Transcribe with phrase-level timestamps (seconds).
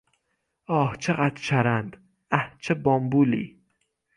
[0.67, 1.97] اه چقدر چرند!،
[2.31, 3.57] اه چه بامبولی!